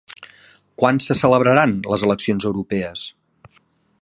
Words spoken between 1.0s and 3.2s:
se celebraran les eleccions europees?